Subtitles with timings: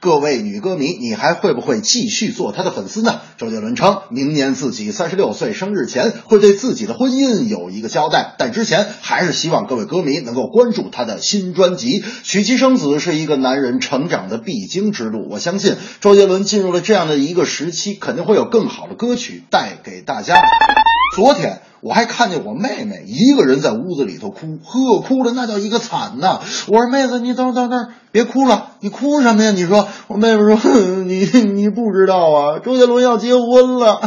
[0.00, 3.20] 各位女歌迷，你还会不会继续做他的粉丝呢？
[3.38, 12.04] 周杰伦称，明年自己三十六岁生日前会对自己的婚姻有一个交代，但之前还是希望各位歌迷能够关注他的新专辑。
[12.22, 20.34] 娶妻生子是一个男人成长的必经之路，我相信周杰伦进入了这样的一个时期，肯定会有更好的歌曲带给大家。
[21.16, 21.60] 昨天。
[21.82, 26.40] 我还看见我妹妹一个人在屋子里头哭，呵，哭的那叫一个惨呐！
[26.66, 29.52] 我说妹子，你等等等，别哭了，你哭什么呀？
[29.52, 34.00] 你说，我妹妹说， 你你不知道啊，周杰伦要结婚了，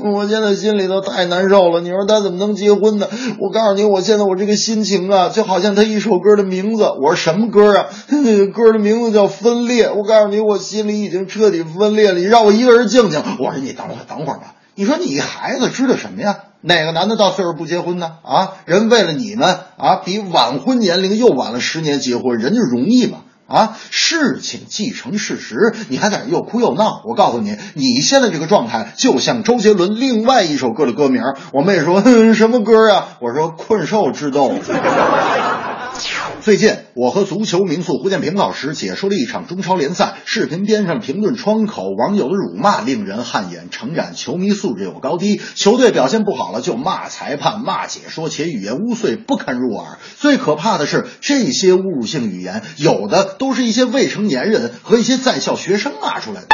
[0.00, 1.80] 我现在心里头太难受了。
[1.80, 3.08] 你说他怎么能结婚呢？
[3.38, 6.82] 我告诉你，我现在我这个心情啊，就好像他一首歌的名字。
[7.00, 7.86] 我说什么歌啊？
[8.52, 9.88] 歌的名字叫《分裂》。
[9.94, 12.18] 我告诉你，我心里已经彻底分裂了。
[12.18, 13.22] 你让我一个人静静。
[13.38, 14.56] 我说你等会儿，等会儿吧。
[14.76, 16.36] 你说你孩子知道什么呀？
[16.60, 18.12] 哪个男的到岁数不结婚呢？
[18.24, 23.18] 啊，人为了你们啊，比晚婚年龄又晚了十年结婚，人家容易吗？
[23.46, 27.02] 啊，事情既成事实，你还在这又哭又闹。
[27.04, 31.22] 我告诉你，你现在这个状态就像周杰伦另外一首歌的歌名。
[31.52, 32.02] 我妹说
[32.34, 33.08] 什么歌啊？
[33.20, 34.50] 我说困兽之斗。
[36.44, 49.96] 最近，我和足球名宿胡建平老师解说了一场中超联赛，视频边上评论窗口网友的辱骂令人汗颜，诚然，球迷素质有高低，球队表现不好了就骂裁判、骂解说，且语言污秽不堪入耳。
[50.18, 56.48] 最可怕的是，这些侮辱性语言，有的都是一些未成年人和一些在校学生骂出来的。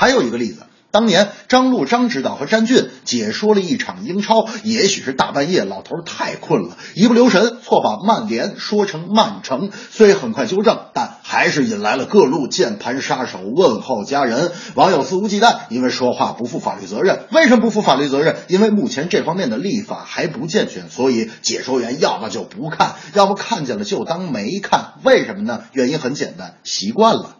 [0.00, 0.67] 还有一个例子。
[0.90, 14.50] 当年张璐张指导和詹俊解说了一场英超，也许是大半夜，老头太困了，一不留神错把曼联说成曼城，虽很快纠正，但还是引来了各路键盘杀手问候家人。
[14.76, 17.26] 网友肆无忌惮，因为说话不负法律责任。
[17.32, 18.36] 为什么不负法律责任？
[18.48, 24.94] 因为目前这方面的立法还不健全，所以解说员要么就不看，要么看见了就当没看。
[25.04, 25.64] 为什么呢？
[25.72, 27.37] 原因很简单，习惯了。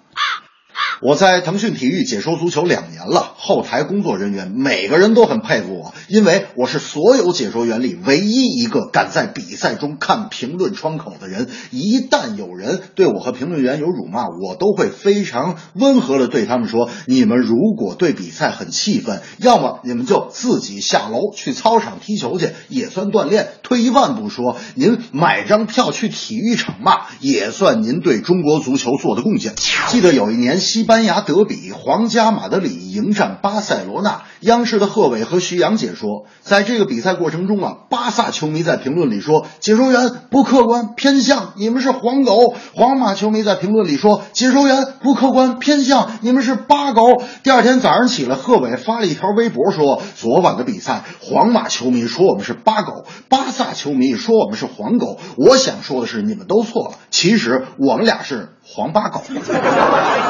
[1.01, 11.49] 我在腾讯体育解说足球两年了，后台工作人员每个人都很佩服我，因为我是所有解说员里唯一一个敢在比赛中看评论窗口的人。
[11.71, 23.51] 一旦有人对我和评论员有辱骂，我都会非常温和的对他们说：“你们如果对比赛很气愤，要么你们就自己下楼去操场踢球去，也算锻炼。
[23.63, 29.55] 退一万步说，您买张票去体育场骂，也算您对中国足球做的贡献。”
[29.91, 30.88] 记得有一年西。
[30.89, 34.23] 班牙德比，皇家马德里迎战巴塞罗那。
[34.41, 47.03] 央视的贺炜和徐阳解说，在这个比赛过程中啊，巴萨球迷在评论里说解说员不客观偏向，你们是黄狗；皇马球迷在评论里说解说员不客观偏向，你们是八狗。
[47.43, 55.19] 第二天早上起来，贺炜发了一条微博说，昨晚的比赛，皇马球迷说我们是八狗，巴萨球迷说我们是黄狗。
[55.37, 59.23] 我想说的是，你们都错了，其实我们俩是黄八狗。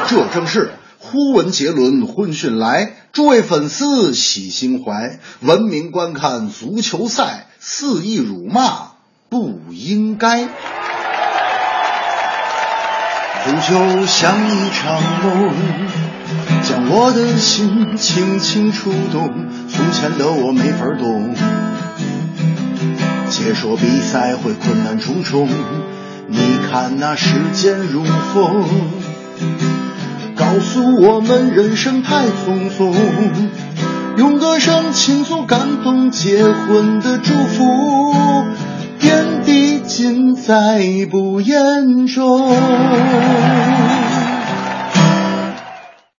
[0.07, 8.91] 这正是忽闻杰伦婚讯来，诸位粉丝喜心怀，文明观看足球赛，肆意辱骂
[9.29, 10.47] 不应该。
[13.45, 15.53] 足球像一场梦，
[16.61, 21.33] 将我的心轻轻触动，从前的我没法懂，
[23.29, 25.47] 解说比赛会困难重重，
[26.27, 26.37] 你
[26.69, 28.65] 看那时间如风。
[30.35, 32.91] 告诉我们人生太匆匆，
[34.17, 38.13] 用歌声倾诉感动结婚的祝福，
[38.99, 42.49] 点滴尽在不言中。